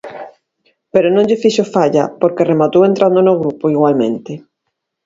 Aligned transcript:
Pero 0.93 1.07
non 1.09 1.25
lle 1.27 1.41
fixo 1.43 1.63
falla, 1.75 2.03
porque 2.21 2.47
rematou 2.51 2.81
entrando 2.83 3.19
no 3.23 3.39
grupo 3.41 3.65
igualmente. 3.75 4.31